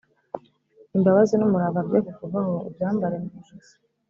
[0.95, 3.75] imbabazi n’umurava bye kukuvaho, ubyambare mu ijosi,